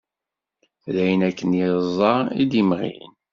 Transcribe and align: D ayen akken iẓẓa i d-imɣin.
D 0.93 0.95
ayen 1.03 1.21
akken 1.29 1.51
iẓẓa 1.63 2.15
i 2.41 2.43
d-imɣin. 2.51 3.11